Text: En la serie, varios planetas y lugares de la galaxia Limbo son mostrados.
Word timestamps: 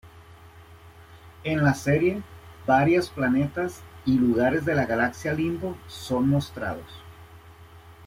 En 1.43 1.63
la 1.63 1.75
serie, 1.75 2.23
varios 2.65 3.11
planetas 3.11 3.83
y 4.03 4.17
lugares 4.17 4.65
de 4.65 4.73
la 4.73 4.87
galaxia 4.87 5.31
Limbo 5.31 5.77
son 5.87 6.27
mostrados. 6.27 7.03